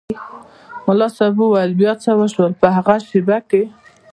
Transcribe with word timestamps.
ملا 0.85 1.07
صاحب 1.17 1.37
وویل 1.39 1.71
بیا 1.81 1.93
څه 2.03 2.09
وشول 2.19 2.51
په 2.61 2.67
هغې 2.75 2.97
شېبه 3.09 3.37
کې. 3.49 3.63